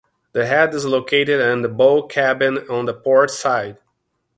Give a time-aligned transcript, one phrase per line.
[0.31, 3.77] The head is located in the bow cabin on the port side.